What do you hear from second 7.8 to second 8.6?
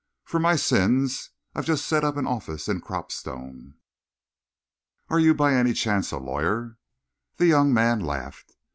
laughed.